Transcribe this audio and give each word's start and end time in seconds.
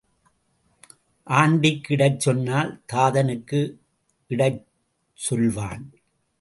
ஆண்டிக்கு 1.27 1.93
இடச் 1.93 2.19
சொன்னால் 2.19 2.81
தாதனுக்கு 2.93 3.61
இடச் 4.27 4.61
சொல்வான். 5.19 5.85